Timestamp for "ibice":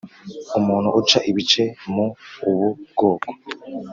1.29-1.63